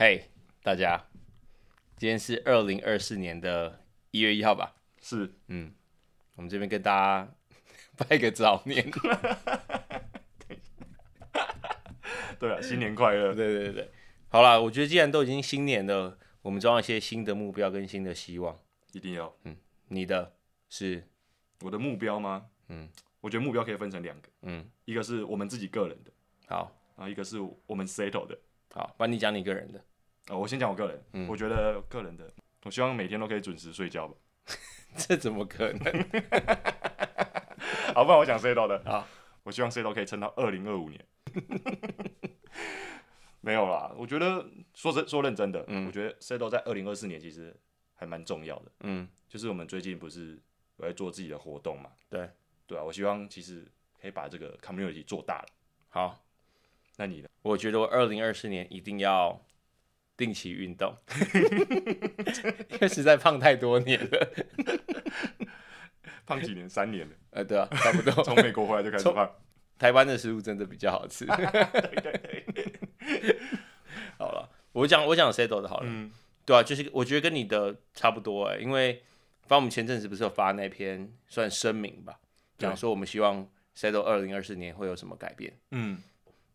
[0.00, 0.30] 嘿，
[0.62, 1.08] 大家，
[1.96, 3.80] 今天是二零二四年的
[4.12, 4.76] 一月一号吧？
[5.02, 5.74] 是，嗯，
[6.36, 7.34] 我们这边跟大家
[7.98, 8.88] 拜个早年。
[12.38, 13.34] 对啊，新年快乐！
[13.34, 13.90] 对对对对，
[14.28, 18.56] 好啦，我觉得既然都已经新年了，我们装一些新的目标跟新的希望。
[18.92, 19.34] 一定要。
[19.42, 19.56] 嗯
[19.88, 20.36] 你的
[20.68, 21.08] 是，
[21.62, 22.46] 我的目标吗？
[22.68, 22.88] 嗯
[23.20, 26.12] 我觉得目标可以分成两个，嗯，一个是我们自己个人的，
[26.46, 28.38] 好然后一个是我们 settle 的。
[28.72, 29.78] 好，帮你讲你个人的。
[30.26, 32.30] 啊、我先讲我个人，嗯我觉得个人的，
[32.64, 34.14] 我希望每天都可以准时睡觉吧。
[34.96, 35.84] 这怎么可能？
[37.94, 38.82] 好，不然我讲 settle 的。
[38.84, 39.06] 好，
[39.44, 41.04] 我希望 settle 可以撑到二零二五年。
[43.40, 44.44] 没有啦，我觉得
[44.74, 47.54] 说真说认真的，嗯我觉得 settle 在二零二四年其实
[47.94, 48.72] 还蛮重要的。
[48.80, 50.38] 嗯，就是我们最近不是
[50.76, 51.90] 有在做自己的活动嘛？
[52.10, 52.28] 对，
[52.66, 53.66] 对啊，我希望其实
[54.00, 55.48] 可以把这个 community 做大了。
[55.88, 56.22] 好，
[56.98, 57.28] 那你呢？
[57.42, 59.40] 我觉得我二零二四年一定要
[60.16, 60.94] 定期运动，
[62.70, 64.28] 因为实在胖太多年了。
[66.26, 66.68] 胖几年？
[66.68, 68.12] 三年了，呃，对啊，差不多。
[68.24, 69.30] 从美国回来就开始胖。
[69.78, 71.24] 台湾的食物真的比较好吃。
[74.18, 76.10] 好了，我讲我讲 settle 的好了，嗯，
[76.44, 78.94] 对啊，就是我觉得跟你的差不多哎、因为
[79.42, 82.18] 反正我们前阵子不是有发那篇算声明吧，
[82.58, 85.56] 讲对说我们希望 settle 二零二四年会有什么改变。
[85.70, 86.02] 嗯，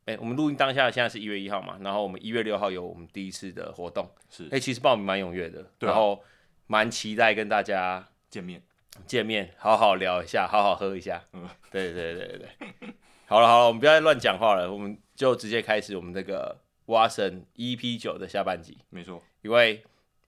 [0.05, 6.21] 哎、我们录音当下现在是一月一号嘛，然后我们一月六号有我们第一次的活动，是哎、其实报名蛮踊跃的，对啊然后
[6.67, 8.61] 蛮期待跟大家见面。
[9.07, 11.23] 见面，好好聊一下，好好喝一下。
[11.33, 12.93] 嗯对对对对对。
[13.25, 19.83] 好了好了，我们不要再乱讲话了，我们就直接开始我们这个蛙神 EP 九的下半集，没错，因为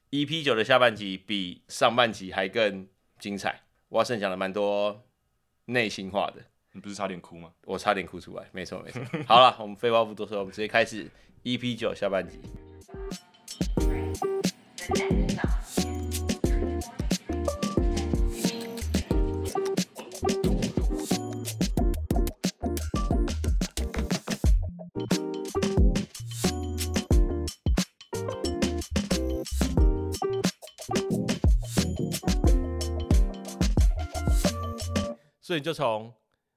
[0.10, 2.88] EP 九的下半集比上半集还更
[3.20, 3.62] 精彩。
[3.90, 5.04] 蛙神讲了蛮多
[5.66, 6.42] 内心话的，
[6.76, 7.50] 你不是差点哭吗？
[7.64, 8.44] 我差点哭出来。
[8.52, 9.02] 没错没错。
[9.26, 11.10] 好了，我们废话不多说，我们直接开始
[11.46, 12.38] EP 九下半集。
[35.42, 36.12] 所以就从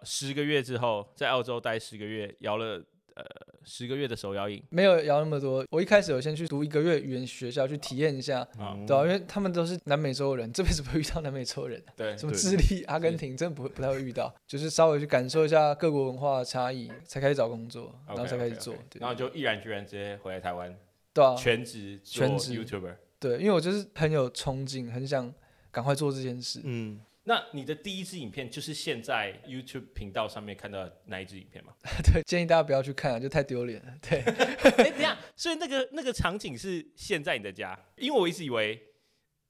[0.08, 2.82] 十个月之后，在澳洲待十个月，摇了
[3.14, 3.22] 呃
[3.62, 5.66] 十个月的手摇饮没有摇那么多。
[5.70, 20.74] 我一开始有先去读一个月语言学校，去体验一下，啊，对啊，因为他们都是南美洲人，这辈子不会遇到南美洲人，对什么智利、阿根廷，真的不会不太会遇到，就是稍微去感受一下各国文化的差异，才开始找工作，然后才开始做，对然后就毅然决然直接回来台湾，
[21.12, 22.94] 对啊，全职全职 YouTuber。
[23.20, 25.34] 对，因为我就是很有憧憬，很想
[25.72, 26.60] 赶快做这件事。
[26.62, 31.75] 嗯，那你的第一支影片就是现在 YouTube 频道上面看到的那一支影片吗？
[32.03, 33.93] 对，建议大家不要去看啊，就太丢脸了。
[34.00, 38.83] 对， 哎、等一下，所以那个那个场景是现在你的家，因为我一直以为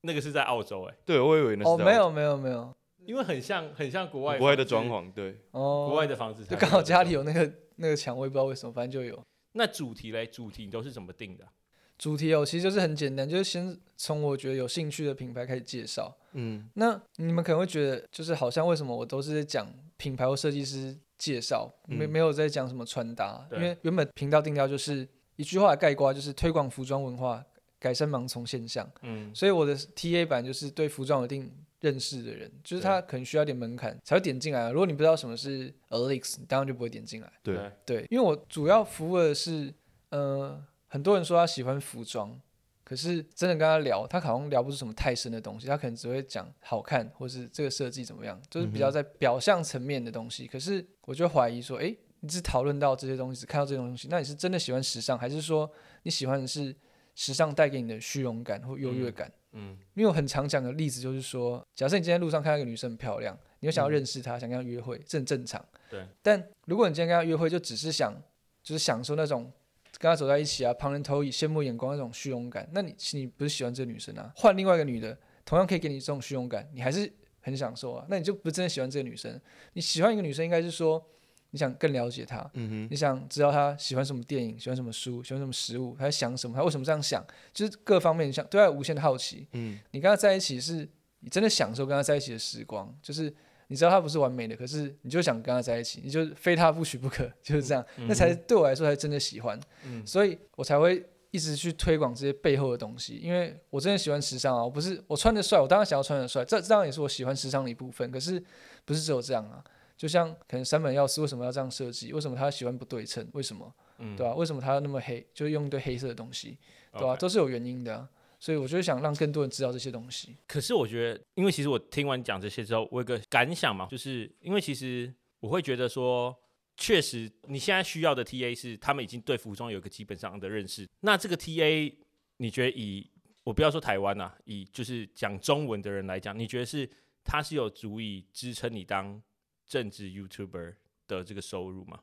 [0.00, 2.75] 那个是在澳洲、哎，对，我以为那是哦，没有没有没有，
[3.06, 9.25] 因为很像很像国外国外的装，潢，对，哦，国外的房子就刚好家里有那个那个墙，我也不知道为什么，反正就有。
[9.53, 11.45] 那主题嘞，主题你都是怎么定的？
[11.45, 11.53] 啊？
[11.98, 16.16] 主题哦，其实就是很简单，就是先从我觉得有兴趣的品牌开始介绍。
[16.32, 19.66] 嗯，那你们可能会觉得，就是好像为什么我都是在讲
[19.97, 27.44] 品牌或设计师介绍，没嗯没有在讲什么穿搭，因为原本频道定调就是一句话来概括，就是推广服装文化，
[27.81, 28.88] 改善盲从现象。
[29.03, 34.70] 嗯，所以我的 TA 版就是对服装有一定认识的人，就是他可能需要点门槛才会点进来啊。
[34.70, 37.32] 如果你不知道什么是 Alex，你当然就不会点进来。
[37.42, 39.72] 对，对，因为我主要服务的是，
[40.10, 42.38] 呃，很多人说他喜欢服装，
[42.82, 50.47] 可是真的跟他聊，他好像聊不出什么太深的东西，他可能只会讲好看，或是这个设计怎么样，就是比较在表象层面的东西。
[50.47, 55.71] 可是我就怀疑说，诶，你只讨论到这些东西，只看到这些东西，那你是真的喜欢时尚，还是说
[56.03, 56.75] 你喜欢的是
[57.15, 59.31] 时尚带给你的虚荣感或优越感？
[59.53, 65.65] 嗯，因为我很常讲的例子就是说，假设你今天路上看到一个女生很漂亮，你又想要认识她，想跟她约会，这很正常。
[65.91, 66.06] 对。
[66.22, 68.15] 但如果你今天跟她约会，就只是想，
[68.62, 69.50] 就是享受那种
[69.98, 74.33] 跟她走在一起啊，旁人投以羡慕眼光那种虚荣感，那你你不是喜欢这个女生啊？
[74.36, 78.06] 换另外一个女的，同样可以给你这种虚荣感，你还是很享受啊？
[78.09, 79.41] 那你就不真的喜欢这个女生。
[79.72, 81.04] 你喜欢一个女生，应该是说
[81.50, 89.48] 你想更了解她，嗯你想知道她喜欢什么电影，喜欢什么书，喜欢什么食物，她在想什么，她为什么这样想，就是各方面你想对他有无限的好奇。
[89.53, 90.89] 嗯，你跟她在一起是，
[91.21, 93.34] 你真的享受跟她在一起的时光，就是
[93.68, 108.42] 你知道他不是完美的，可是你就想跟他在一起，你就非他不许不可，就是这样，那才对我来说才真的喜欢，嗯所以我才会一直去推广这些背后的东西，因为我真的喜欢时尚啊，我不是我穿的帅，我当然想要穿的帅，这这样也是我喜欢时尚的一部分，可是
[108.84, 109.62] 不是只有这样啊。
[109.97, 112.12] 就像可能三本耀司为什么要这样设计？
[112.12, 113.26] 为什么他喜欢不对称？
[113.32, 113.74] 为什么？
[113.98, 116.56] 嗯对吧、为什么他要那么黑，就是用一堆黑色的东西，
[116.92, 118.09] 对吧、都是有原因的、啊。
[118.38, 120.36] 所以我就想让更多人知道这些东西。
[120.46, 126.36] 可是我觉得，因为其实我听完讲这些之后，我有个感想嘛，就是因为其实我会觉得说，
[126.76, 130.88] 确实你现在需要的 TA 是他们已经对服装有一个基本上的认识。
[131.00, 131.92] 那这个 TA，
[132.36, 133.10] 你觉得以
[133.42, 136.88] 我不要说台湾呐、以就是讲中文的人来讲，你觉得是
[137.24, 139.20] 他是有足以支撑你当
[139.66, 140.74] 政治 YouTuber
[141.06, 142.00] 的这个收入吗？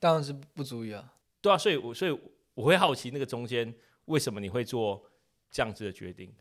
[0.00, 1.14] 当然是不足以啊。
[1.40, 2.18] 对啊，所以我所以
[2.54, 3.72] 我会好奇那个中间
[4.06, 5.04] 为什么你会做
[5.50, 6.32] 这样子的决定？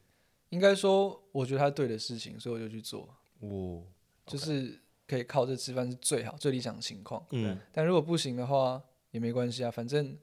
[0.50, 3.08] 应该说，我觉得他对的事情，所以我就去做，
[3.42, 3.84] 哦，
[4.26, 7.26] 就是可以靠这吃饭是最好、最理想的情况。
[7.32, 8.82] 嗯但如果不行的话，
[9.12, 10.18] 也没关系啊，反正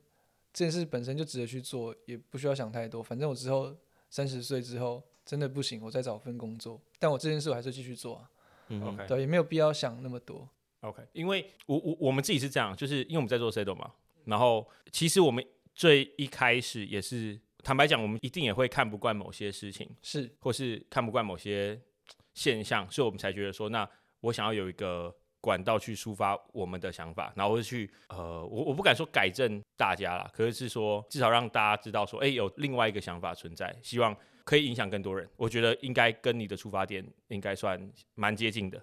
[0.53, 3.03] 这件事本身就值得去做，也不需要想太多。
[3.03, 3.75] 反正我之后
[4.09, 6.81] 三十岁之后真的不行，我再找份工作。
[6.99, 8.31] 但我这件事我还是继续做啊，
[8.69, 10.49] 嗯，OK，对，也没有必要想那么多。
[10.81, 13.93] OK，因为我我我们自己是这样，就是因为我们在做 Sedo 嘛，
[14.25, 15.45] 然后其实我们
[15.75, 21.81] 最一开始也是坦白讲，我们一定也会看不惯某些事情，是，或是看不惯某些
[22.35, 23.89] 现象，所以我们才觉得说，那
[24.21, 34.15] 我想要有一个管道去抒发我们的想法，然后或是去呃，我我不敢说改正大家啦，可是是说至少让大家知道说，哎、有另外一个想法存在，希望
[34.45, 35.29] 可以影响更多人。
[35.37, 37.81] 我觉得应该跟你的出发点应该算
[38.15, 38.83] 蛮接近的。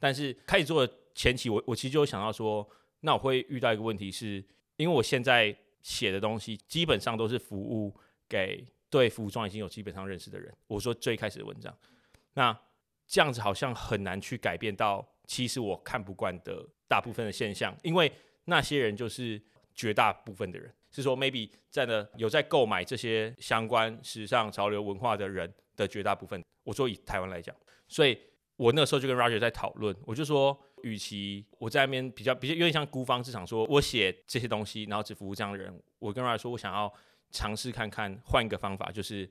[0.00, 2.66] 但是开始做的前期，我我其实就有想到说，
[3.00, 4.44] 那我会遇到一个问题是，
[4.76, 7.94] 因为我现在写的东西基本上都是服务
[8.32, 10.50] 给对服装已经有基本上认识的人。
[10.66, 11.76] 我说最开始的文章，
[12.32, 12.58] 那
[13.06, 18.10] 这样子好像很难去改变到其实我看不惯的大部分的现象，因为
[18.46, 19.38] 那些人就是
[19.74, 26.42] 绝大部分的人，是说 maybe 在的有在购买这些相关时尚潮流文化的人的绝大部分。
[26.64, 27.54] 我说以台湾来讲，
[27.88, 28.18] 所以
[28.56, 36.92] 我那时候就跟 Roger 在讨论，我就说，与其我在那边比较比较有点像孤芳自赏，说我写这些东西，然后只服务这样的人，我跟 Roger 说，我想要
[37.32, 39.28] 尝试看看换一个方法，就是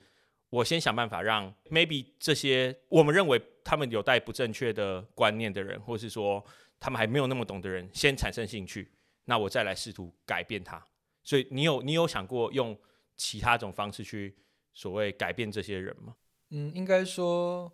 [0.50, 6.44] 我先想办法让 maybe 这些我们认为他们有带不正确的观念的人，或是说
[6.80, 8.92] 他们还没有那么懂的人，先产生兴趣，
[9.25, 10.83] 那我再来试图改变他。
[11.24, 12.77] 所以你有你有想过用
[13.15, 14.36] 其他种方式去
[14.74, 16.15] 所谓改变这些人吗？
[16.50, 17.71] 嗯，应该说，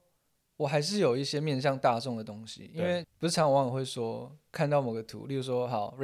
[0.58, 5.96] 我还是有一些面向大众的东西，因为不是常常网友会说看到某个图，例如说好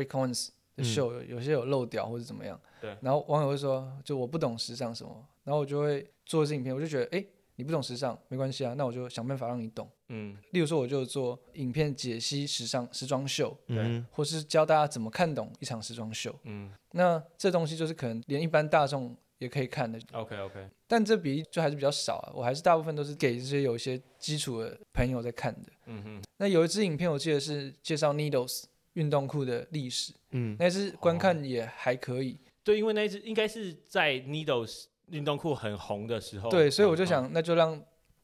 [0.82, 2.98] 秀有有些有漏掉或者怎么样，对。
[3.02, 9.88] 然后网友会说就我不懂时尚什么，然后我就会做这影片，我就觉得哎、诶你不懂时尚没关系啊，那我就想办法让你懂。
[10.10, 10.36] 嗯。
[10.52, 16.34] 例如说，我就做影片解析时尚时装秀，对或是教大家怎么看懂一场时装秀。
[16.46, 16.72] 嗯。
[16.94, 22.32] 那这东西就是可能连一般大众也可以看的，，OK OK，但这比例就还是比较少啊。
[22.34, 25.70] 我还是大部分都是给这些有一些基础的朋友在看的。
[25.86, 28.64] 嗯哼，那有一支影片我记得是介绍 Needles
[28.94, 32.40] 运动裤的历史，嗯，那支观看也还可以。
[32.64, 37.78] 对，因为那一只应该是在 Needles 运动裤很红的时候，对，所以我就嗯，想，那就让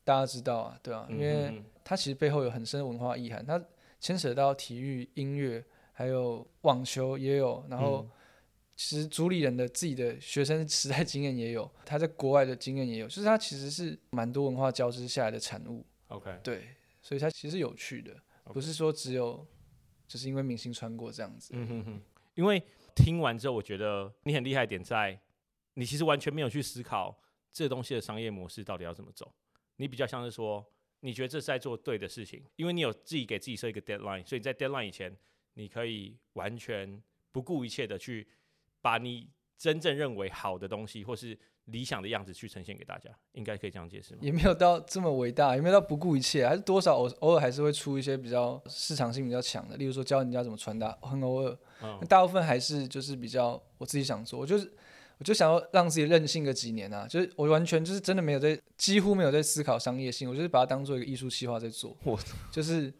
[0.03, 3.63] 大家知道啊，对啊，嗯因为嗯它其实背后有很深的文化意涵，它
[3.99, 8.11] 牵扯到体育、音乐，还有网球也有，然后嗯。
[8.81, 16.63] 其实主理人的自己的学生时代经验也有，他在国外的经验也有，就是它其实是蛮多文化交织下来的产物，OK，对，
[17.01, 19.45] 所以它其实有趣的，不是说只有
[20.09, 22.01] 就是因为明星穿过这样子，嗯哼哼，
[22.33, 22.61] 因为
[22.95, 25.21] 听完之后，我觉得你很厉害点在，
[25.75, 27.15] 你其实完全没有去思考
[27.53, 29.31] 这东西的商业模式到底要怎么走，
[29.75, 30.65] 你比较像是说，
[31.01, 35.15] 你觉得这是在做对的事情，因为你有自己给自己设一个 deadline，所以在 deadline 以前，
[35.53, 37.01] 你可以完全
[37.31, 38.27] 不顾一切的去
[38.81, 41.37] 把你真正认为好的东西，或是
[41.71, 44.19] 理想的样子去呈现给大家，应该可以这样解释吗？
[44.21, 51.57] 也没有到这么伟大，也没有到不顾一切，还是多少偶偶尔还是会出一些比较市场性比较强的，例如说教人家怎么穿搭，很偶尔。
[51.81, 54.71] 嗯大部分还是就是比较我自己想做，我就是
[55.17, 62.19] 我就想要让自己任性个几年啊，就是我完全就是真的没有在几乎没有在思考商业性，我就是把它当做一个艺术计划在做，我
[62.51, 62.93] 就是。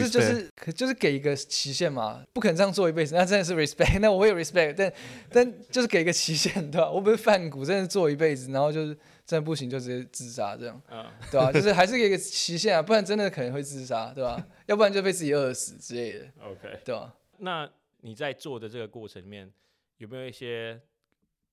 [0.00, 4.92] 就是就是可就是给一个期限嘛，不可能这样做一辈子，那 真的是 respect， 那我也 respect，但
[5.30, 6.90] 但 就是给一个期限，对吧？
[6.90, 8.94] 我不是范谷，真的做一辈子，然后就是
[9.26, 10.80] 真的不行就直接自杀这样。
[10.90, 16.80] 嗯对吧、就是还是给一个期限啊，不然真的可能会自杀，对吧、要不然就被自己饿死之类的，，OK。
[16.84, 17.68] 对吧、那
[18.02, 19.50] 你在做的这个过程里面，
[19.98, 20.80] 有没有一些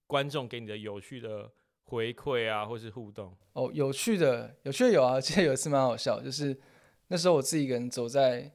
[0.07, 1.49] 观众给你的有趣的
[1.85, 3.33] 回馈啊，或是互动？
[3.53, 6.55] 哦，有趣的，有趣的有啊，记得有一次蛮好笑，就是
[7.11, 8.49] 那时候我自己一个人走在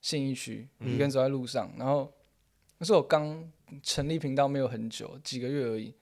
[0.00, 2.10] 信义区，一个人走在路上，然后
[2.78, 3.46] 那时候我刚
[3.82, 5.94] 成立频道没有很久，几个月而已，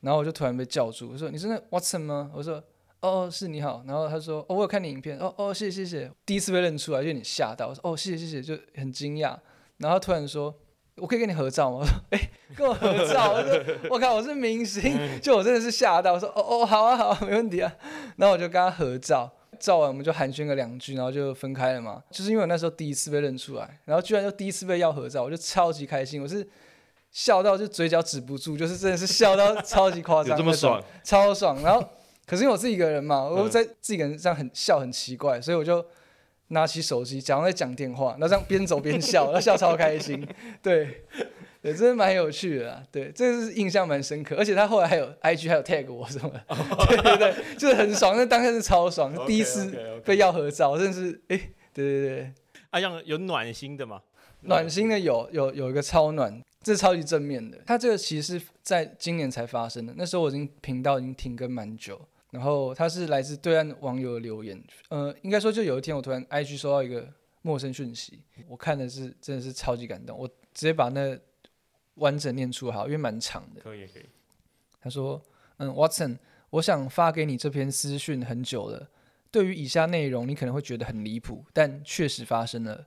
[0.00, 2.32] 然后我就突然被叫住，我说你是那 Watson 吗？
[2.34, 2.60] 我说
[2.98, 9.38] 哦是你好，然后他说哦我有看你影片，哦哦谢谢谢谢，第一次被认出来就有点吓到，我说哦谢谢谢谢，就很惊讶，
[9.76, 10.52] 然后他突然说
[10.96, 11.78] 我可以跟你合照吗？
[11.78, 13.34] 我说，哎、跟我合照。
[13.34, 17.72] 我说，我靠，我是明星，就我真的是吓到，我说，哦哦，好啊好啊，没问题啊。
[18.16, 22.02] 然后我就跟他合照，照完我们就寒暄个两句，然后就分开了嘛。
[22.10, 26.46] 就是因为我那时候第一次被认出来，然后居然就第一次被要合照，我就超级开心，我是
[27.10, 30.82] 笑到就嘴角止不住，就是真的是笑到超级夸张，这么爽？
[31.02, 31.62] 超爽。
[31.62, 31.82] 然后
[32.26, 35.84] 可是因为我自己一个人嘛，我嗯在自己一个人这样很笑很奇怪，所以我就
[36.48, 40.26] 拿起手机，假装在讲电话，然后这样边走边笑，然后笑超开心。
[40.62, 41.04] 对，
[41.66, 42.82] 对，真的蛮有趣的啦。
[42.92, 46.40] 对，这个是印象蛮深刻，而且他后来还有 IG 还有 tag 我什么的，
[46.86, 48.16] 对对对，就是很爽。
[48.16, 51.36] 那当下是超爽，第一次被要合照，真的是哎、
[51.72, 52.32] 对对对。
[52.70, 54.00] 啊，像有暖心的吗？
[54.42, 57.58] 暖心的有有有一个超暖，这是超级正面的。
[57.66, 62.00] 它这个其实是在今年才发生的，那时候我已经频道已经停更蛮久。
[62.30, 67.08] 然后它是来自对岸网友的留言，呃，应该说就有一天我突然 IG 收到一个
[67.40, 71.16] 陌生讯息，我看的是真的是超级感动，我直接把那
[71.96, 73.60] 完整念出好，因为蛮长的。
[73.60, 74.06] 可以可以。
[74.80, 75.20] 他说
[75.58, 76.16] ：“嗯，Watson，
[76.50, 78.88] 我想发给你这篇私讯很久了。
[79.30, 82.86] 对于以下内容，你可能会觉得很离谱，但确实发生了。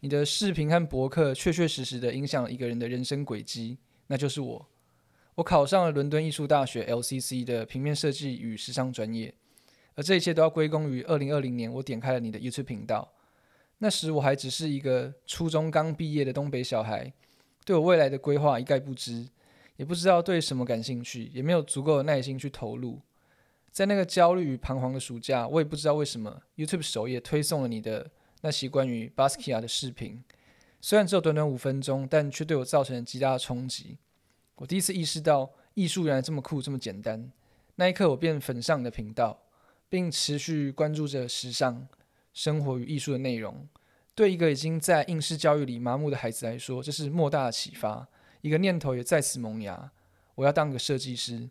[0.00, 4.68] 你的视频和博客确确实实的影响了一个人的人生轨迹，那就是我。
[5.36, 9.32] 我考上了伦敦艺术大学 LCC 的平面设计与时尚专业，
[9.94, 13.12] 而这一切都要归功于2020年我点开了你的 YouTube 频道。
[13.78, 17.12] 那时我还只是一个初中刚毕业的东北小孩，
[17.66, 19.28] 对我未来的规划一概不知。”
[19.76, 22.98] 也不知道对什么感兴趣，也没有足够的耐心去投入。
[23.70, 30.24] 在那个焦虑与彷徨的暑假，我也不知道为什么 YouTube 首页推送了你的那期关于 b a s k i a 的视频，
[30.80, 33.98] 虽然只有短短五分钟，但却对我造成了极大的冲击。
[34.54, 37.30] 我第一次意识到艺术原来这么酷，这么简单。
[37.74, 39.42] 那一刻，我便粉上你的频道，
[39.90, 41.86] 并持续关注着时尚、
[42.32, 43.68] 生活与艺术的内容。
[44.16, 48.08] 对一个已经在应试教育里麻木的孩子来说，这是莫大的启发。
[48.40, 49.92] 一个念头也再次萌芽，
[50.34, 51.50] 我要当个设计师。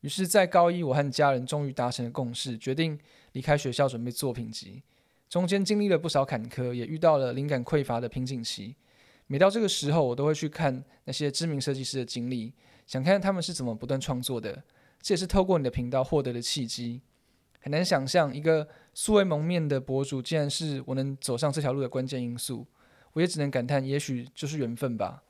[0.00, 2.98] 于是，在高一，我和家人终于达成了共识，决定
[3.32, 4.82] 离开学校准备作品集。
[5.28, 8.74] 中间经历了不少坎坷，也遇到了灵感匮乏的瓶颈期。
[9.26, 12.54] 每到这个时候，我都会去看那些知名设计师的经历，
[12.86, 14.64] 想看看他们是怎么不断创作的。
[15.02, 17.02] 这也是透过你的频道获得的契机。
[17.60, 22.66] 很难想象，一个素未谋面的博主，竟然是我能走上这条路的关键因素。
[23.12, 25.22] 我也只能感叹，也许就是缘分吧。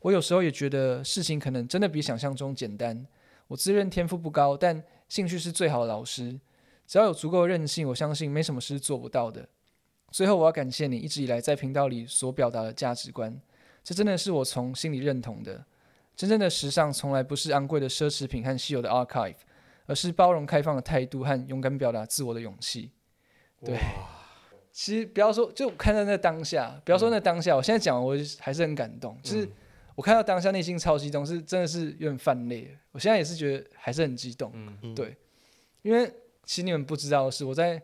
[0.00, 3.06] 我有时候也觉得事情可能真的比想象中简单。
[3.48, 6.38] 我自认天赋不高，但兴趣是最好的老师。
[6.86, 9.48] 只要有足够的韧性，我相信没什么事做不到的。
[10.10, 13.40] 最后，我要感谢你一直以来在频道里所表达的价值观，
[13.84, 15.64] 这真的是我从心里认同的。
[16.16, 19.36] 真正的时尚从来不是昂贵的奢侈品和稀有的 archive，
[19.86, 22.90] 而是包容开放的态度和勇敢表达自我的勇气。
[23.64, 23.78] 对，
[24.72, 29.48] 其实不要说，就看到那当下，不要说那当下，我现在讲，我还是很感动，就是。
[29.94, 32.70] 我看到当下内心超激动，是真的是有点泛泪。
[32.92, 34.94] 我现在也是觉得还是很激动，嗯。
[34.94, 35.16] 对，
[35.82, 36.06] 因为
[36.44, 37.76] 其实你们不知道的是，我在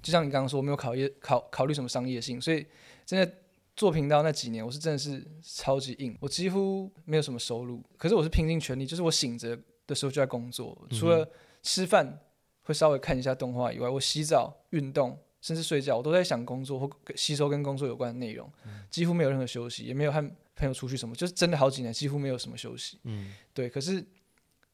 [0.00, 2.66] 就像你刚刚说，我没有考业考考虑什么商业性，所以
[3.04, 3.30] 真的
[3.76, 9.54] 做频道那几年，我是真的是超级硬，我几乎没有什么收入，可是我是拼尽全力，就是我醒着
[9.86, 11.28] 的时候就在工作，除了
[11.62, 12.20] 吃饭
[12.62, 15.18] 会稍微看一下动画以外，我洗澡、运动。
[15.42, 18.48] 甚至睡觉，我都在想工作或吸收跟工作有关的内容，
[18.88, 23.00] 几乎没有任何休息，也没有和朋友出去什么，就是真的好几年几乎没有什么休息。
[23.02, 23.68] 嗯，对。
[23.68, 24.06] 可是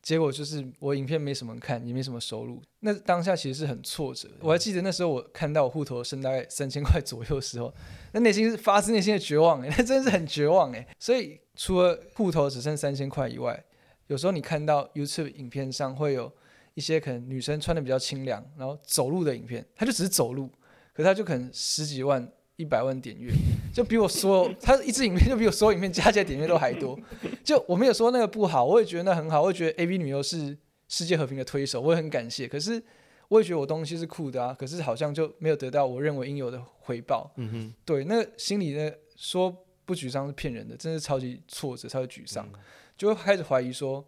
[0.03, 2.63] 结果就是我影片没什么人看，也没什么收入。
[2.81, 4.29] 那当下其实是很挫折。
[4.41, 7.73] 我还记得那时候我看到我户头剩大概三千块左右的时候，
[8.13, 13.65] 那内心是发自内心的绝望哎、 那真的是很绝望哎、所以除了户头只剩三千块以外，
[14.09, 16.31] 有时候你看到 YouTube 影片上会有
[16.79, 20.49] 一些可能女生穿的比较清凉，然后走路的影片，她就只是走路。
[20.93, 23.33] 可是他就可能十几万、一百万点阅，
[23.73, 26.97] 就比我所有他一支影片就比我所有影片加起来点阅都还多。
[27.43, 30.57] 就我没有说那个不好，我也觉得那很好，我也觉得 A V 女优是
[30.89, 32.47] 世界和平的推手，我也很感谢。
[32.47, 32.81] 可是
[33.29, 37.33] 我也觉得我东西是酷的啊，可是好像就没有得到我认为应有的回报。
[37.37, 39.53] 嗯哼，对，那个心里呢说
[39.85, 42.49] 不沮丧是骗人的，真是超级挫折、超级沮丧，
[42.97, 44.05] 就会开始怀疑说，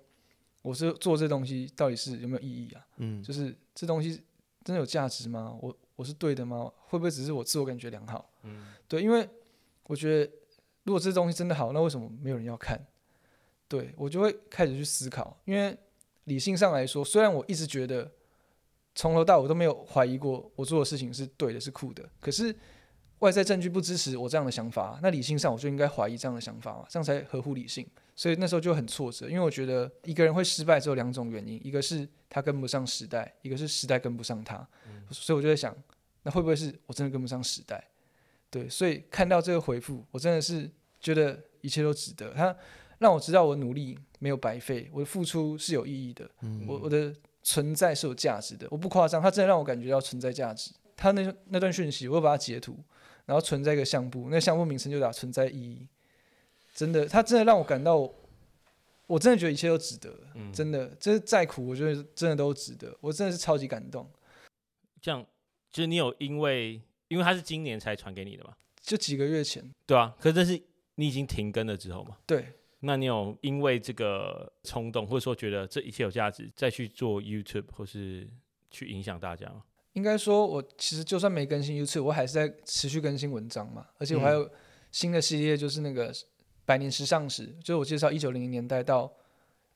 [0.62, 2.86] 我是做这东西到底是有没有意义啊？
[2.96, 4.22] 嗯，就是这东西
[4.64, 5.56] 真的有价值吗？
[5.60, 6.70] 我我是对的吗？
[6.88, 8.30] 会不会只是我自我感觉良好？
[8.42, 9.28] 嗯，对，因为
[9.84, 10.32] 我觉得
[10.84, 12.84] 如果这东西真的好，那为什么没有人要看？
[13.68, 15.76] 对我就会开始去思考，因为
[16.24, 18.10] 理性上来说，虽然我一直觉得
[18.94, 22.54] 从头到尾都没有怀疑过我做的事情是对的，是酷的，可是
[23.20, 27.86] 外在证据不支持我这样的想法，那理性上我就应该怀疑这样的想法嘛，这样才合乎理性。
[28.16, 34.56] 所以那时候就很挫折，因为我觉得一个人会失败只有两种原因，一个是他跟不上时代，一个是时代跟不上他。
[35.10, 35.74] 所以我就在想，
[36.22, 37.82] 那会不会是我真的跟不上时代？
[38.50, 42.32] 对，所以看到这个回复，我真的是觉得一切都值得。
[42.34, 42.54] 他
[42.98, 46.28] 让我知道我努力没有白费，我的付出是有意义的，
[46.66, 48.66] 我我的存在是有价值的。
[48.70, 50.70] 我不夸张，他真的让我感觉到存在价值。
[50.96, 52.78] 他那那段讯息，我会把它截图，
[53.30, 55.86] 然后存在一个相簿，那个相簿名称就打存在意义。
[56.74, 58.12] 真的，它真的让我感到，
[59.06, 60.12] 我真的觉得一切都值得。
[60.52, 62.92] 真的，这再苦，我觉得真的都值得。
[63.00, 64.10] 我真的是超级感动。
[65.00, 65.24] 这样，
[65.70, 68.52] 就是你有因为，因为它是今年才传给你的嘛？
[68.80, 69.72] 就几个月前。
[69.86, 70.60] 对啊，可是这是
[70.96, 72.16] 你已经停更了之后嘛？
[72.26, 72.44] 对。
[72.80, 78.28] 那你有因为这个冲动，或者说觉得这一切有价值，再去做 YouTube 或是
[78.72, 79.62] 去影响大家吗？
[79.94, 83.86] 应该说，我其实就算没更新 YouTube，我还是在持续更新文章嘛。
[83.98, 84.48] 而且我还有
[84.92, 86.12] 新的系列，就是那个
[86.64, 89.12] 百年时尚史，就是我介绍一九零零年代到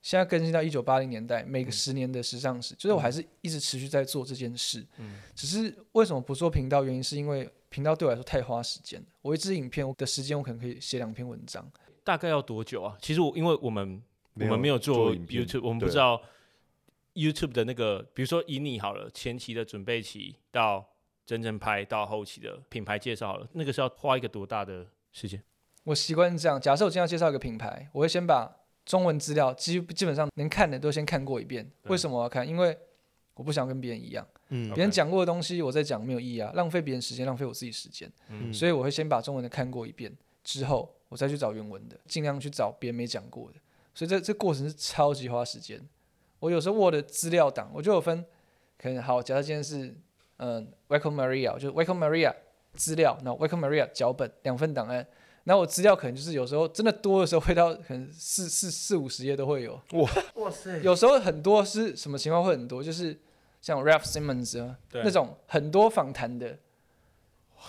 [0.02, 4.86] 现在更新到一九八零年代每个十年的时尚史，就是我还是一直持续在做这件事。
[4.98, 5.20] 嗯。
[5.34, 6.84] 只是为什么不做频道？
[6.84, 9.06] 原因是因为频道对我来说太花时间了。
[9.22, 11.68] 我一支影片的时间，我可能可以写两篇文章。
[12.04, 12.96] 大概要多久啊？
[13.00, 14.00] 其实我因为我们
[14.34, 16.20] 我们没有做 YouTube，我们不知道
[17.14, 20.84] YouTube 的那个，比如说以你好了，前期的准备期到
[21.24, 25.42] 真正拍到后期的品牌介绍好了，那个是要花一个多大的时间？
[25.84, 28.54] 我习惯是这样，假设我今天要介绍一个品牌，我会先把
[28.84, 31.70] 中文资料基基本上能看的都先看过一遍。
[31.84, 32.46] 为什么我要看？
[32.46, 32.76] 因为
[33.34, 40.94] 我不想跟别人一样，嗯，别人讲过的东西我再讲没有意义啊，浪费别人时间，浪费我自己时间，嗯，所以我会先把中文的看过一遍之后。
[41.10, 43.58] 我再去找原文的，尽量去找别人没讲过的，
[43.94, 45.80] 所以这这过程是超级花时间。
[46.44, 48.22] 我有时候 Word 资料档，我就有分，
[48.76, 49.96] 可能好，假设今天是
[50.36, 52.34] 嗯 w a c o Maria，就是 w a c o Maria
[52.74, 55.06] 资料，那 w a c o Maria 脚本两份档案，
[55.44, 59.80] 然后我资料可能就是有时候真的多的时候会到可能四四四五十页都会有。
[59.92, 60.78] 哇哇塞！
[60.82, 63.18] 有时候很多是什么情况会很多，就是
[63.62, 66.58] 像 Ralph Simmons 啊那种很多访谈的，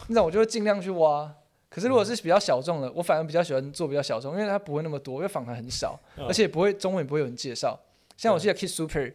[0.10, 1.34] 那种我就会尽量去挖。
[1.70, 7.80] 可是如果是比较小众的，我反而比较喜欢做比较小众，因为它不会那么多，因为访谈很少，而且不会中文也不会有人介绍。
[8.18, 9.14] 像我记得 Kiss Super，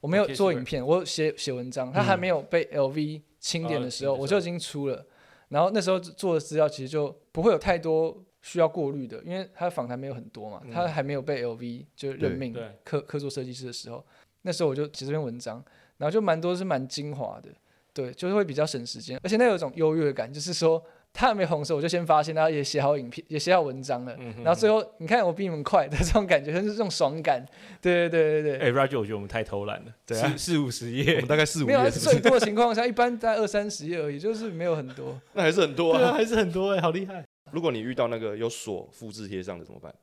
[0.00, 5.06] 我没有做影片，我写写文章，它还没有被 LV 清点的时候，我就已经出了。
[5.48, 14.04] 然后那时候做的资料其实就不会有太多需要过滤的，因为他的访谈没有很多嘛，他还没有被 LV 就任命客客座设计师的时候，
[14.42, 15.62] 那时候我就写这篇文章，
[15.98, 17.50] 然后就蛮多是蛮精华的，
[17.92, 20.82] 对，就是会比较省时间，而且那有一种优越感，就是说。
[21.12, 24.16] 他还没红的时候，我就先发现，他也写好影片，也写好文章了。
[24.42, 27.44] 然后最后，你看我比你们快的这种感觉，就是这种爽感。
[27.80, 28.68] 对对对对对。
[28.68, 29.92] 哎，Roger，我觉得我们太偷懒了。
[30.06, 31.76] 对啊，四五十页，我们大概四五页。
[31.76, 35.20] 没有最多的情况下，一般在二三十页而已，就是没有很多。
[35.34, 37.22] 那还是很多啊，还是很多哎，好厉害。
[37.50, 39.94] 如果你遇到那个有锁复制贴上的怎么办？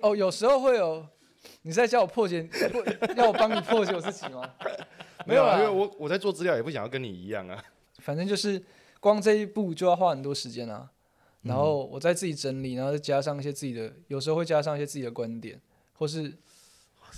[0.00, 1.06] 哦，有时候会有。
[1.62, 2.48] 你在叫我破解，
[3.16, 4.48] 要我帮你破解我自己吗？
[5.26, 7.62] 没有啊，因为我我在做资料，也不想要跟你一样啊。
[7.98, 8.60] 反正就是。
[9.02, 10.88] 光这一步就要花很多时间啊，
[11.42, 15.60] 然后我再自己整理，然后再加上一些自己的，有时候会加上一些自己的观点，
[15.94, 16.32] 或是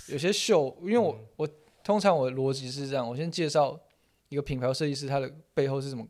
[0.07, 1.47] 有些秀，因为我我
[1.83, 3.79] 通常我的逻辑是这样，我先介绍
[4.29, 6.07] 一个品牌设计师他的背后是怎么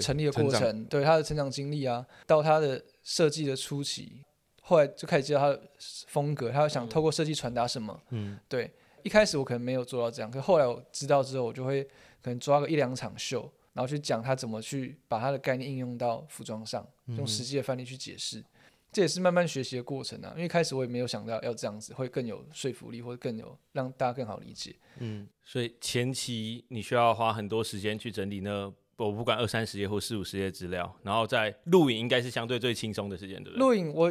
[0.00, 4.22] 成立的过程，对他的成长经历啊，到他的设计的初期，
[4.62, 5.60] 后来就开始介绍他的
[6.06, 11.82] 风格，他想透过设计传达什么，嗯，对，一开始我可能没有做到这样，可后来我知道之后，我就会
[12.22, 13.50] 可能抓个一两场秀。
[13.76, 18.42] 然后去讲他怎么去把他的概念应用到服装上，用实际的范例去解释，
[18.90, 20.32] 这也是慢慢学习的过程啊。
[20.34, 24.74] 因为开始我也没有想到要这样子会更有说服力，或者更有让大家更好理解。
[25.00, 33.58] 嗯，所以前期你需要花很多时间去整理呢，我不管二三十页或四五十页资料，然后在录影应该是相对最轻松的时间，对不对？
[33.58, 34.10] 录影我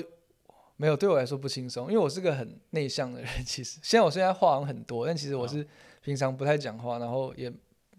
[0.77, 3.29] 没有对我来说不轻松，因为我是个很内向的人。
[3.43, 5.67] 其实 现在我虽然话很多，但其实我是
[6.03, 7.51] 平常不太讲话，然后也。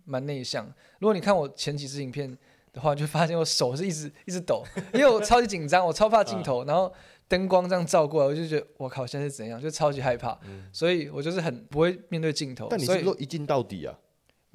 [0.06, 0.64] 蛮内向。
[0.98, 2.34] 如果你看我前几支影片
[2.72, 4.64] 的话，就发现我手是一直一直抖，
[4.94, 6.90] 因为我超级紧张，我超怕镜头，然后
[7.28, 10.38] 灯光这样照过来，我就觉得我靠，现在是怎样，就超级害怕。
[10.72, 12.68] 所以我就是很不会面对镜头。
[12.70, 13.98] 但你是说一镜到底啊？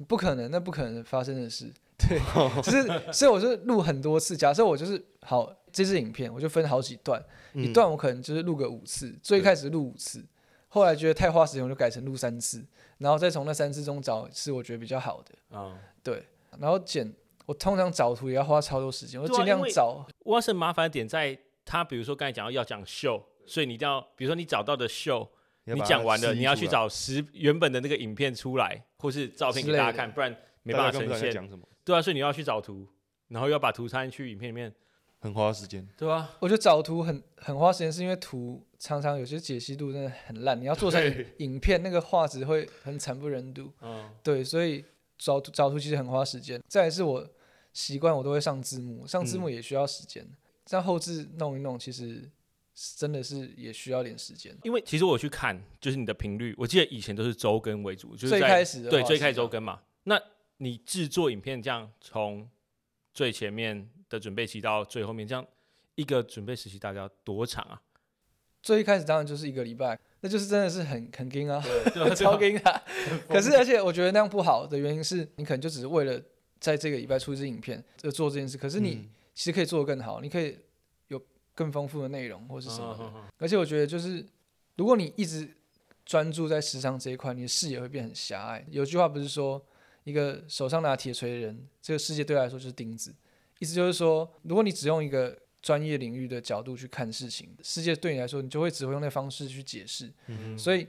[0.08, 1.72] 不可能，那不可能发生的事。
[1.96, 2.18] 对，
[2.62, 4.36] 就是所以我就录很多次。
[4.36, 10.24] 假设我就是好这支影片，我就分好几段，一段我可能就是录个五次，最开始录五次，
[10.66, 12.64] 后来觉得太花时间，我就改成录三次。
[13.02, 16.24] 然后再从那三次中找是我觉得比较好的，啊，对。
[16.58, 17.12] 然后剪，
[17.46, 20.06] 我通常找图也要花超多时间，我尽量找。
[20.20, 25.28] 我是麻烦点在他，比如说刚才讲到要讲秀，所以你一定要，比如说你找到的秀，
[25.64, 31.32] 你讲完了，你要去找十原本的那个影片出来，或是照片给大家看，不然没办法呈现。
[31.84, 32.86] 对啊，所以你要去找图，
[33.28, 34.72] 然后要把图插进去影片里面。
[35.18, 36.28] 很花时间，对啊？
[36.40, 41.00] 我觉得找图很很花时间，是因为图常常有些解析度真的很烂，你要做成
[41.38, 43.72] 影片，那个画质会很惨不忍睹。
[43.80, 44.84] 嗯，对，所以
[45.16, 46.60] 找找图其实很花时间。
[46.66, 47.24] 再是我
[47.72, 50.28] 习惯，我都会上字幕，上字幕也需要时间。
[50.66, 52.28] 这样后置弄一弄，其实
[52.96, 54.52] 真的是也需要点时间。
[54.64, 59.80] 因为其实我去看，就是你的频率，我记得以前都是周更为主，就是最在开始的对最开始周更嘛。
[60.02, 60.20] 那
[60.56, 62.50] 你制作影片这样从
[63.14, 65.46] 最前面的准备期到最后面，这样
[65.94, 67.80] 一个准备时期大概要多长啊？
[68.62, 72.82] 最一开始当然就是一个礼拜，那就是真的是很很硬啊，对 超硬啊。
[73.28, 76.20] 可是而且我觉得那样不好的原因是你可能就只是为了
[76.60, 80.56] 在这个礼拜出一支影片就做这件事，可是你嗯其实可以做得更好，你可以
[81.08, 81.20] 有
[81.54, 84.24] 更丰富的内容或是什么而且我觉得就是，
[84.76, 85.48] 如果你一直
[86.04, 88.64] 专注在时尚这一块，你的视野会变很狭隘。
[88.70, 89.60] 有句话不是说，
[90.04, 93.14] 一个手上拿铁锤的人，这个世界对他来说就是钉子。
[93.58, 100.12] 意思就是说，如果你只用一个专业领域的角度去看事情，世界对你来说，你就会只会用那方式去解释。
[100.26, 100.86] 嗯所以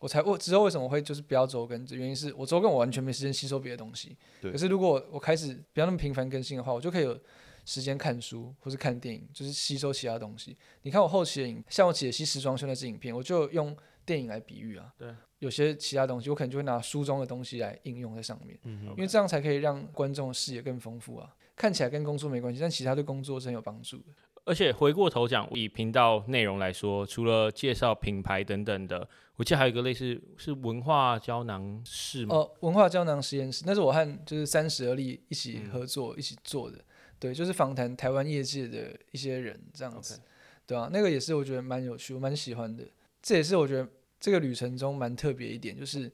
[0.00, 4.16] 我才我之后为什么会就是不要周更，原因是我周更我完全没时间吸收别的东西。
[4.40, 7.18] 对可是如果我我开始不要那么频繁更新的话，我就可以有
[7.64, 10.56] 时间看书或是看电影，就是吸收其他东西。
[10.82, 14.92] 你看我后期的影，像我解析时装秀那支影片，我就用电影来比喻啊。
[14.96, 21.34] 对，有些其他东西我可能就会拿书中的东西来应用在上面，嗯因为这样才可以让观众的视野更丰富啊。
[21.58, 24.04] 看起来跟工作没关系，但其他对工作是很有帮助的。
[24.44, 32.34] 而且回过头讲，以频道内容来说，除了介绍品牌等等的，我记得还有一个类似是文化胶囊室吗？
[32.34, 36.78] 哦，文化胶囊实验室，那是我和就是三十而立一起合作、一起做的，
[37.18, 40.18] 对，就是访谈台湾业界的一些人这样子
[40.66, 42.84] 对啊，那个也是我觉得蛮有趣，我蛮喜欢的。
[43.20, 43.86] 这也是我觉得
[44.18, 46.10] 这个旅程中蛮特别一点，就是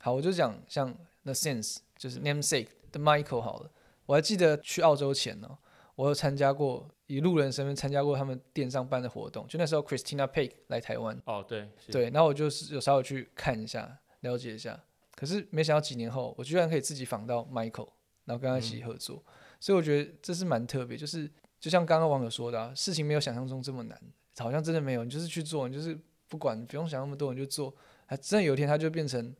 [0.00, 3.70] 好，我就讲像 The Sense，就是 Namesake 的 Michael 好了，
[4.06, 5.58] 我还记得去澳洲前呢、
[5.94, 11.20] 我有参加过以路人身份参加过他们店上办的活动，就那时候 Christina Pake 来台湾。
[11.26, 14.78] 哦，对，是，对，然后我就是有稍微去看一下，了解一下。
[15.14, 17.88] 可是没想到几年后，我居然可以自己访到 Michael，
[18.24, 19.22] 然后跟他一起合作，
[19.60, 20.96] 所以我觉得这是蛮特别。
[20.96, 23.96] 就是就像刚刚网友说的、啊，事情没有想象中这么难，
[24.38, 25.96] 好像真的没有，你就是去做，你就是
[26.28, 27.72] 不管，不用想那么多，你就做，
[28.06, 29.34] 还真的有一天它就变成，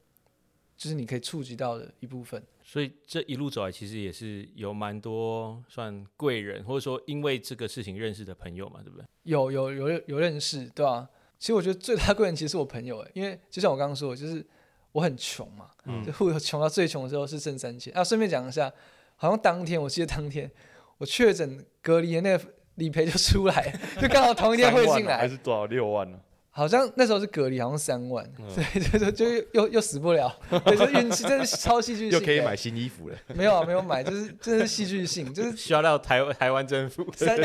[0.76, 2.42] 就是你可以触及到的一部分。
[2.62, 9.04] 所以这一路走来，其实也是有蛮多算贵人，或者说因为这个事情认识的朋友嘛，对不对？
[9.24, 11.08] 有有有有认识，对啊。
[11.38, 14.44] 其实我觉得最大贵人其实是我朋友哎，因为就像我刚刚说的，就是
[14.92, 17.92] 我很穷嘛，嗯就我穷到最穷的时候是剩三千。
[17.92, 18.72] 啊，顺便讲一下，
[19.16, 20.50] 好像当天我记得当天
[20.96, 22.44] 我确诊隔离的那个
[22.76, 26.18] 理赔就出来，就刚好同一天汇进来，还是多少六万呢？
[26.56, 28.46] 好像那时候是隔离，好像三万，嗯。
[28.54, 30.32] 对，就就就又又死不了，
[30.64, 33.16] 对，就运气，真是超戏剧性的，又可以买新衣服了。
[33.34, 37.36] 没有啊，没有买，就是真的是戏剧性，就是 需要到台台湾政府，三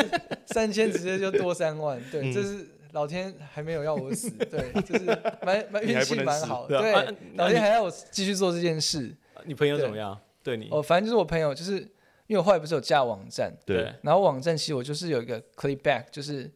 [0.45, 2.32] 三千直接就多三万，对，嗯。
[2.32, 5.06] 这是老天还没有要我死， 对，就是
[5.43, 6.93] 蛮蛮运气蛮好，对
[7.36, 9.12] 老天还要我继续做这件事。
[9.45, 10.15] 你朋友怎么样？
[10.43, 10.56] 对。
[10.56, 11.78] 你，哦，反正就是我朋友，就是
[12.28, 16.52] 因为我后来不是有架网站，对，然后网站其实我就是有一个 clickback，就是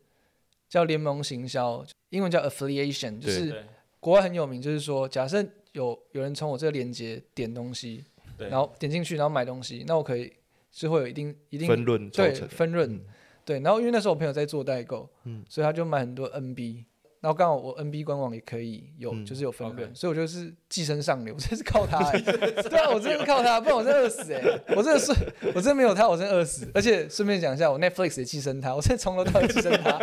[0.70, 3.65] 叫联盟行销，英文叫 affiliation，就是
[3.99, 8.04] 国外很有名，就是说假设有有人从我这个链接点东西，
[8.38, 10.32] 然后点进去，然后买东西，那我可以
[10.71, 12.32] 是会有一定一定分润对。
[12.34, 13.02] 分润，嗯。
[13.43, 15.43] 对，然后因为那时候我朋友在做代购，嗯。
[15.49, 16.84] 所以他就买很多 NB，
[17.19, 19.26] 然后刚好我 NB 官网也可以有，嗯。
[19.26, 24.41] 就是有分润所以我就是寄生上流， 真是靠他、 欸，对啊，我真的是靠他，不然我真饿死哎、
[24.76, 25.12] 我真的是
[25.47, 29.97] 我真的没有他，我真的饿死，而且顺便讲一下，我 Netflix 也寄生他，我真的从头到尾寄生他，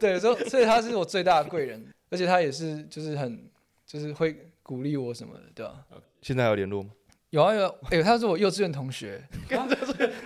[0.00, 3.48] 对，所以所以他是我最大的贵人，而且他也是就是很
[3.86, 5.84] 就是会鼓励我什么的，对吧、
[6.22, 6.90] 现在还有联络吗？
[7.30, 9.22] 有啊有啊，哎、他是我幼稚园同学，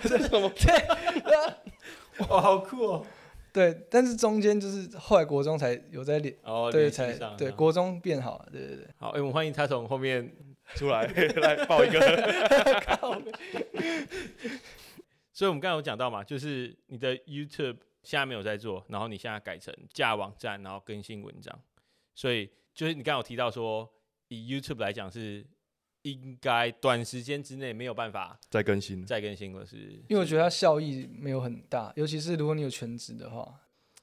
[0.01, 0.51] 这是什么？
[2.29, 3.05] 哇，好酷哦！
[3.53, 6.35] 对，但是中间就是后来国中才有在联。
[6.43, 8.87] 哦，对，才对国中变好了，对对对。
[8.97, 10.33] 好，哎，我们欢迎他从后面
[10.75, 11.99] 出来来抱一个。
[15.31, 21.59] 所以我们刚才有讲到嘛，就是你的 YouTube 现在没有在做，然后你现在改成架网站，然后更新文章，
[22.13, 23.91] 所以就是你刚刚有提到说，
[24.29, 25.45] 以 YouTube 来讲是
[26.03, 29.05] 应该短时间之内没有办法再更新。
[29.05, 33.61] 再更新了，是因为我觉得它效益没有很大，尤其是如果你有全职的话。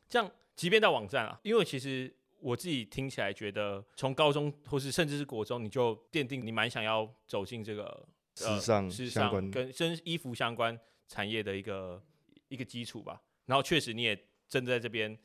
[0.09, 0.31] 这样。
[0.55, 8.07] 即便到网站啊，因为其实我自己听起来觉得，从高中或是甚至是国中，你就奠定你蛮想要走进这个
[8.41, 12.01] 呃时尚时尚跟跟衣服相关产业的一个
[12.49, 13.23] 一个基础吧。
[13.47, 15.19] 然后确实你也真的在这边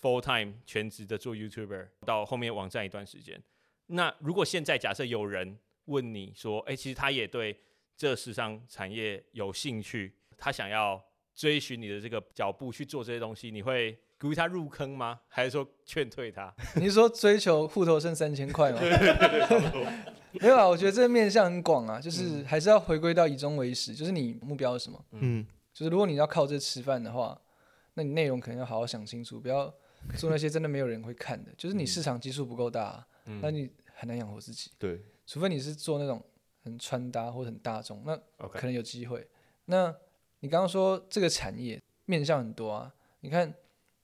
[0.00, 3.42] full time 全职的做 YouTuber，到后面网站一段时间。
[3.86, 7.58] 那如果现在假设有人问你说，哎、其实他也对
[7.96, 11.02] 这时尚产业有兴趣，他想要
[11.34, 15.20] 追寻你的这个脚步去做这些东西，你会鼓励他入坑吗？
[15.28, 16.54] 还是说劝退他？
[16.76, 18.80] 你是说追求户头剩三千块吗？
[20.40, 25.02] 没有啊，我觉得这个面向很广啊，就是还是要回归到以终为始，就是你目标是什么？
[25.12, 27.40] 嗯，就是如果你要靠这吃饭的话，
[27.98, 29.74] 那你内容可能要好好想清楚，不要
[30.16, 34.70] 做那些真的没有人会看的，就是你市场基数不够大啊、嗯那你很难养活自己。
[34.78, 36.22] 对，除非你是做那种
[36.62, 39.28] 很穿搭或者很大众，那可能有机会。
[39.64, 39.92] 那
[40.38, 43.52] 你刚刚说这个产业面向很多啊，你看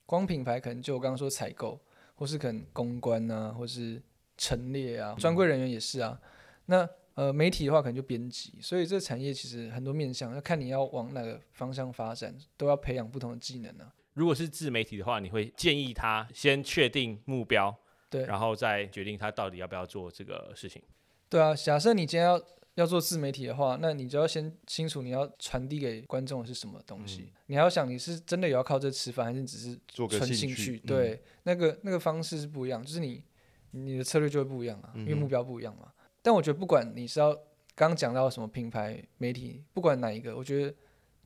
[0.07, 1.78] 光品牌可能就我刚刚说采购，
[2.16, 4.02] 或是可能公关啊，或是
[4.37, 6.20] 陈列啊，专柜人员也是啊。
[6.66, 13.92] 那呃媒体的话可能就编辑，所以这个产业其实很多面向，要看你要往哪个方向发展，都要培养不同的技能啊。
[14.14, 17.74] 如果是自媒体的话，你会建议他先确定目标，
[18.09, 20.81] 对然后再决定他到底要不要做这个事情。
[21.29, 22.40] 对啊，假设你今天要
[22.74, 27.33] 要做自媒体的话，那你就要先清楚你要传递给观众的是什么东西。
[27.46, 30.81] 你还要想你是真的有要靠这吃饭，还是只是做个纯兴兴趣？
[30.85, 33.22] 嗯对，那个那个方式是不一样，就是你
[33.70, 35.92] 你的策略就会不一样啊，因为目标不一样嘛。
[36.25, 37.35] 但我觉得不管你是要
[37.75, 40.75] 刚刚讲到什么品牌媒体，不管哪一个，我觉得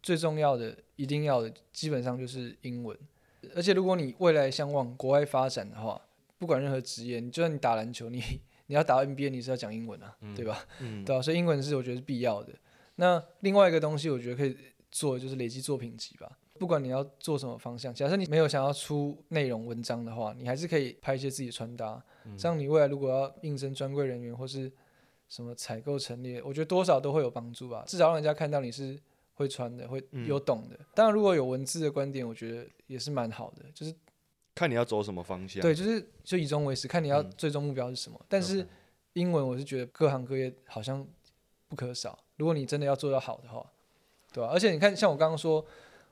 [0.03, 2.99] 最重要的、一定要的，基本上就是英文。
[3.55, 6.03] 而且如果你未来想往国外发展的话，
[6.37, 8.21] 不管任何职业，你就算你打篮球，你
[8.67, 10.67] 你要打 NBA，你是要讲英文啊，对吧？
[10.81, 12.53] 嗯，对啊，所以英文是我觉得是必要的。
[12.97, 14.57] 那另外一个东西，我觉得可以
[14.91, 16.37] 做的就是累积作品集吧。
[16.59, 22.03] 不管你要做什么方向，假设你没有想要出内容文章的话，你还是可以拍一些自己的穿搭。
[22.37, 24.71] 这样你未来如果要应征专柜人员或是
[25.29, 27.85] 什么采购陈列，我觉得多少都会有帮助吧。
[27.87, 28.99] 至少让人家看到你是
[29.35, 30.79] 会穿的，会有懂的。
[30.95, 33.64] 当然，如果有文字的观点，我觉得也是蛮好的。
[33.75, 33.95] 就是
[34.55, 35.62] 看你要走什么方向。
[35.62, 38.21] 对，就是就以终为始，看你要嗯最终目标是什么。
[38.29, 38.67] 但是
[39.12, 41.07] 英文我是觉得各行各业好像
[41.69, 43.64] 不可少，如果你真的要做到好的话，
[44.33, 45.64] 对吧、而且你看，像我刚刚说，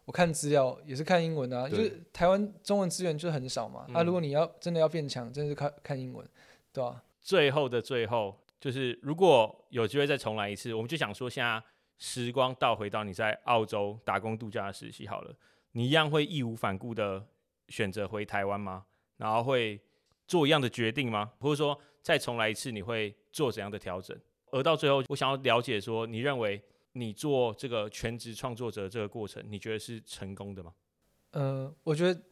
[0.04, 3.86] 我看资料也是看英文啊，就是台湾中文资源就很少嘛。
[3.92, 6.26] 啊，如果你要真的要变强，真的是看看英文，
[6.72, 11.62] 对吧、最后的最后，就是如果有机会再重来一次，我们就想说，现在
[11.98, 15.34] 时光倒回到你在澳洲打工度假的时期好了，
[15.72, 17.26] 你一样会义无反顾的
[17.68, 18.86] 选择回台湾吗？
[19.16, 19.80] 然后会
[20.26, 21.32] 做一样的决定吗？
[21.38, 24.18] 或者说再重来一次，你会做怎样的调整？
[24.50, 30.72] 而到最后，我想要了解说，你认为你做这个全职创作者这个过程，你觉得是成功的吗？
[31.32, 32.22] 呃，我觉得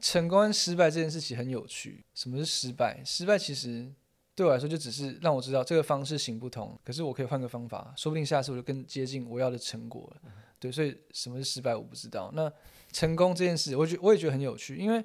[0.00, 2.04] 成功跟失败这件事情很有趣。
[2.14, 3.02] 什么是失败？
[3.04, 3.92] 失败其实
[4.34, 10.32] 对我来说就只是让我知道这个方式行不通，可是我可以换个方法，说不定下次我就更接近我要的成果了。
[10.58, 12.30] 对，所以什么是失败我不知道。
[12.34, 12.50] 那
[12.92, 15.04] 成功这件事，我觉我也觉得很有趣，因为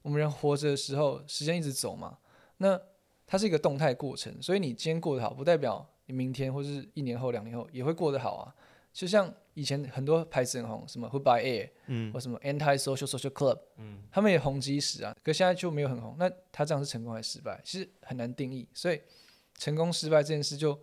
[0.00, 2.18] 我们人活着的时候，时间一直走嘛，
[2.58, 2.80] 那
[3.26, 8.54] 它是一个动态过程，所以你今天过得好，不代表你明天或是一年后、两年后也会过得好啊。
[8.92, 16.16] 就像以前很多牌子很红，什么 Goodbye Air，嗯或什么 Anti Social Social Club，嗯，他们也红极一时啊，可现在就没有很红。
[16.18, 17.60] 那他这样是成功还是失败？
[17.64, 18.66] 其实很难定义。
[18.72, 19.00] 所以
[19.58, 20.78] 成功失败这件事就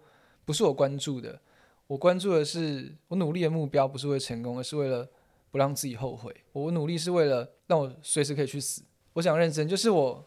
[0.46, 1.40] 不是我关注的，
[1.88, 5.10] 我关注的是我努力的目标不是为了成功，而是为了
[5.52, 6.34] 不让自己后悔。
[6.52, 8.84] 我努力是为了让我随时可以去死。
[9.14, 10.24] 我想认真，就是我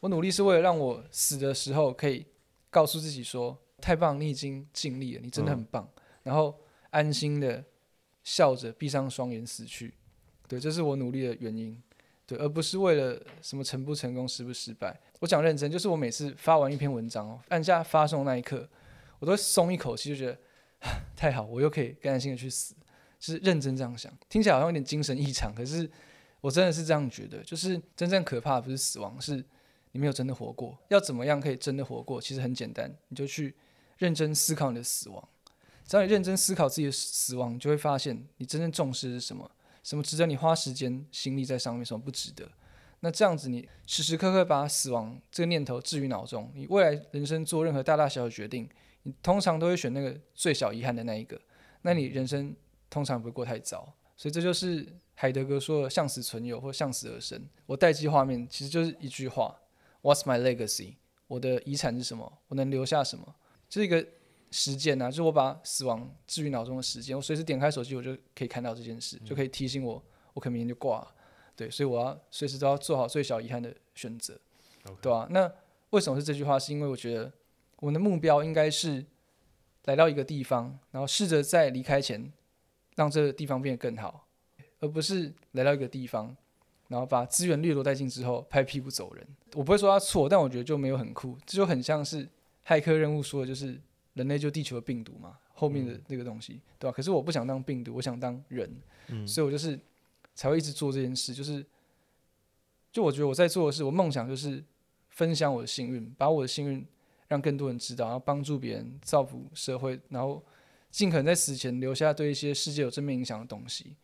[0.00, 2.26] 我努力是为了让我死的时候可以
[2.70, 5.88] 告诉自己说：太棒，你已经尽力了，你真的很棒。
[6.24, 6.58] 然后
[6.90, 7.64] 安心的
[8.28, 9.94] 笑着闭上双眼死去。
[10.46, 11.82] 对，这是我努力的原因。
[12.26, 14.94] 对，而不是为了什么成不成功、失不失败。
[15.20, 18.68] 我讲认真，就是我每次发完一篇文章，按下发送那一刻，
[19.18, 20.38] 我都松一口气，就觉得
[21.16, 22.74] 太好，我又可以甘心的去死，
[23.18, 24.12] 是认真这样想。
[24.28, 25.90] 听起来好像有点精神异常，可是
[26.42, 27.42] 我真的是这样觉得。
[27.42, 29.42] 就是真正可怕的不是死亡，是
[29.92, 30.78] 你没有真的活过。
[30.88, 32.20] 要怎么样可以真的活过？
[32.20, 33.54] 其实很简单，你就去
[33.96, 35.28] 认真思考你的死亡。
[35.88, 39.50] 只要你认真思考自己的死亡，你就会发现你真正重视的是什么。
[39.82, 42.46] 什么值得你花时间心力在上面，什么不值得？
[43.00, 48.68] 那这样子，你时时刻刻把死亡这个念头置于脑中，你未来人生做任何大大小小决定，
[49.04, 51.40] 你通常都会选那个最小遗憾的那一个，
[51.80, 52.54] 那你人生
[52.90, 53.90] 通常不会过太糟。
[54.14, 57.42] 所以这就是海德格说的“向死存有”或“向死而生”。
[57.64, 59.58] 我待机画面其实就是一句话
[60.02, 60.96] ：“What's my legacy？”
[61.28, 62.40] 我的遗产是什么？
[62.48, 63.34] 我能留下什么？
[63.68, 64.04] 这个
[64.50, 70.02] 实践啊，就是我把死亡置于脑中的时间，我随时点开手机，我就可以看到这件事，就可以提醒我，
[70.34, 71.14] 我可能明天就挂了。
[71.54, 74.38] 对，所以我要随时都要做好最小遗憾的选择
[75.02, 75.52] 对吧、那
[75.90, 76.58] 为什么是这句话？
[76.58, 77.30] 是因为我觉得
[77.80, 79.04] 我们的目标应该是
[79.84, 82.32] 来到一个地方，然后试着在离开前
[82.94, 84.26] 让这个地方变得更好，
[84.80, 86.34] 而不是来到一个地方，
[86.88, 89.26] 然后把资源掠夺殆尽之后拍屁股走人。
[89.54, 92.26] 我不会说他错，但我觉得就没有很酷，这就很像是
[92.66, 93.78] 骇客任务说的，就是
[94.18, 98.68] 人类就地球的病毒嘛，后面的那个东西，对吧、可是我不想当病毒，我想当人，
[99.26, 99.78] 所以我就是
[100.34, 101.64] 才会一直做这件事，就是
[102.90, 104.62] 就我觉得我在做的事，我梦想就是
[105.10, 106.84] 分享我的幸运，把我的幸运
[107.28, 110.44] 让更多人知道，然后帮助别人，造福社会，然后
[110.90, 113.94] 尽可能在死前留下对一些世界有正面影响的东西，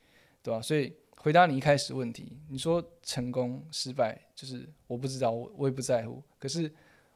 [0.42, 6.22] 对吧、所以回答你一开始的问题，你说成功失败，就是我不知道，我我也不在乎。
[6.38, 6.70] 可是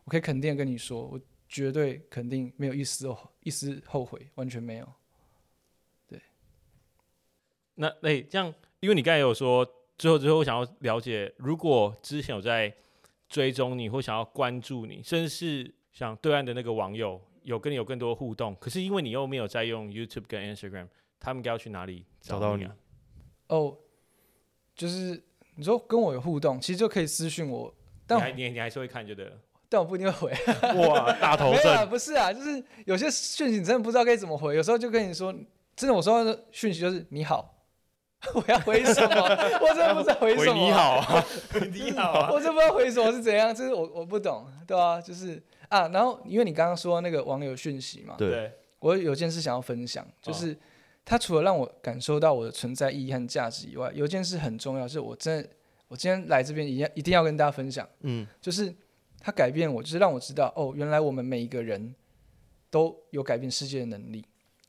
[0.04, 4.92] 我可以肯定地跟你说，我绝对肯定没有一丝哦一丝后悔，完全没有。
[6.06, 6.20] 对
[7.76, 12.72] 那那、这样，因为你刚才有说，最后最后我想要了解，如果之前有在
[13.28, 22.76] 追踪你或想要关注你，甚至是像对岸的那个网友有跟你有更多互动，可是因为你又没有在用 YouTube 跟 Instagram，他们该要去哪里找到你啊？
[23.48, 23.78] 哦，
[24.74, 25.22] 就是
[25.54, 27.74] 你说跟我有互动，其实就可以私信我，
[28.06, 29.40] 但我你还你你还是会看就对了。
[29.68, 30.32] 但我不一定会回。
[30.88, 35.32] 哇，大头没有啊，症，不是啊，就是有些讯息你真的不知道该怎么回，有时候就跟你说，
[35.76, 37.54] 真的我收到的讯息就是你好，
[38.34, 39.14] 我要回什么？
[39.60, 40.54] 我真的不知道回什么。
[40.54, 41.24] 回你好啊，
[41.72, 50.56] 你好啊，我真不知道回什么是怎样，就是我我不懂，对啊，就是啊，然后因为你刚刚说那个网友讯息嘛，对，对，我有件事想要分享，就是
[51.04, 55.48] 他除了让我感受到我的存在意义和价值以外，有一件事很重要，是我真的
[55.88, 58.74] 我今天来这边一定一定要跟大家分享，嗯，就是
[59.20, 61.94] 他改变我，就是让我知道哦，原来我们每一个人
[62.70, 64.24] 都有改变世界的能力。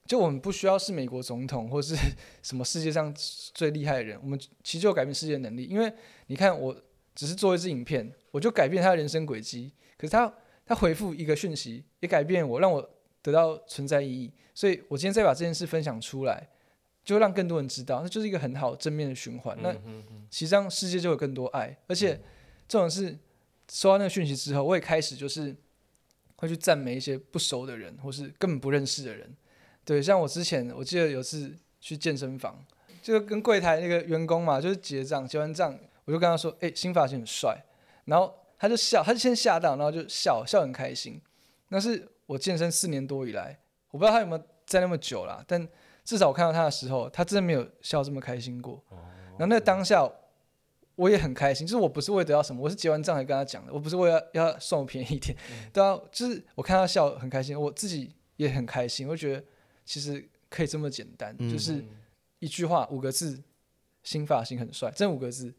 [0.06, 1.96] 就我们不需要是美国总统 或是
[2.42, 3.14] 什么世界上
[3.54, 5.66] 最厉害的人，我们其实就有改变世界的能力。
[5.66, 5.92] 因为
[6.28, 6.76] 你看，我
[7.14, 9.72] 只是做一支影片，我就改变他的人生轨迹。
[9.98, 10.34] 可是他
[10.66, 12.90] 他回复一个讯息，也改变我，让我
[13.22, 14.32] 得到存在意义。
[14.56, 16.50] 所以我今天再把这件事分享出来，
[17.04, 19.58] 就让更多人知道，那就是一个很好正面的循环。
[19.62, 19.72] 那
[20.30, 22.20] 其实这样世界就有更多爱，而且
[22.68, 23.16] 这种是
[23.72, 25.56] 收到那个讯息之后，我也开始就是
[26.36, 29.36] 会去赞美一些不熟的人，或是根本不认识的人。
[29.86, 32.64] 对，像我之前我记得有次去健身房，
[33.02, 37.58] 就跟柜台那个员工嘛，就是结账，结完账我就跟他说：“哎、新发型很帅。”
[38.06, 41.22] 然后他就笑，他就先吓到，然后就笑笑很开心。
[41.70, 43.60] 那是我健身四年多以来，
[43.92, 45.68] 我不知道他有没有在那么久啦，但
[46.04, 48.84] 至少我看到他的时候，他真的没有笑这么开心过。
[49.38, 50.10] 然后那当下，
[51.00, 55.34] 我也很开心，就是我不是为了得到什么，我是结完账才跟他讲的，我不是为了要要算我便宜一点，
[55.72, 59.42] 对啊，就是我看他笑很开心，我自己也很开心，我就觉得
[59.86, 61.50] 其实可以这么简单，嗯。
[61.50, 61.82] 就是
[62.40, 63.42] 一句话五个字，
[64.04, 65.54] 新发型很帅，这五个字，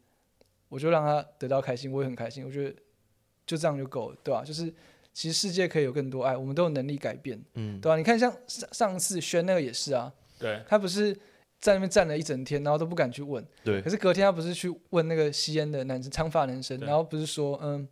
[0.69, 2.75] 我就让他得到开心，我也很开心，我觉得
[3.47, 4.71] 就这样就够了，对吧、就是
[5.11, 11.17] 其实世界可以有更多爱，我们都有能力改变，嗯，对吧、你看像上上次轩那个也是啊，对，他不是
[11.61, 13.45] 在那边站了一整天，然后都不敢去问。
[13.63, 17.87] 对可，是隔天他不是去问那个吸烟的男生，长发男生，然后不是说，嗯，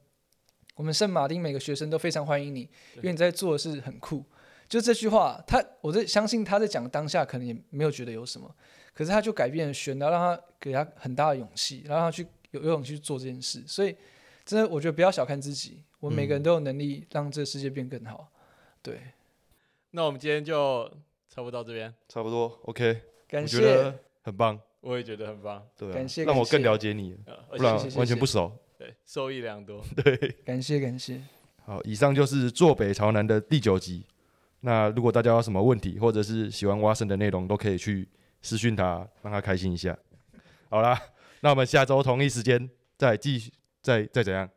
[0.75, 2.61] 我们圣马丁每个学生都非常欢迎你，
[2.95, 4.25] 因为你在做的事很酷。
[4.67, 8.53] 就这句话，他我在相信他在讲当下可能也没有觉得有什么，
[8.93, 13.63] 可是他就改变了选，然后让他给他很大的勇气，然后让他去有有勇气去做这件事。
[13.65, 13.95] 所以
[14.45, 18.31] 真的，我觉得不要小看自己，我们每个人都有能力让这个世界变更好。
[18.81, 18.99] 对，
[19.91, 20.87] 那我们今天就
[21.29, 27.15] 差不多到这边，差不多，OK，感我觉谢得很棒，我也觉得很棒，对啊，感谢让我更感谢了解你，
[27.55, 28.51] 不然完全不熟。
[28.77, 29.83] 对受益良多。
[30.03, 31.21] 对，感谢感谢，
[31.65, 34.05] 好，以上就是坐北朝南的第九集。
[34.61, 38.07] 那如果大家有什么问题，或者是喜欢蛙声的内容，都可以去
[38.41, 39.97] 私讯他，让他开心一下。
[40.69, 40.99] 好啦，
[41.41, 44.49] 那我们下周同一时间再继续，再再怎样，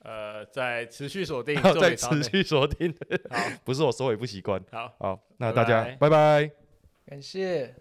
[0.00, 2.92] 呃，再持续锁定， 再持续锁定。
[3.30, 4.62] 好 不是我收尾不习惯。
[4.70, 4.92] 好。
[4.98, 6.50] 好，那大家拜拜拜。
[7.06, 7.74] 感谢。